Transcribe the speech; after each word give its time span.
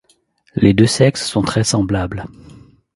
Les 0.55 0.73
deux 0.73 0.87
sexes 0.87 1.27
sont 1.27 1.43
très 1.43 1.63
semblables. 1.63 2.25